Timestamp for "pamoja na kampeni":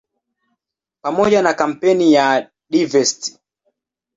1.01-2.13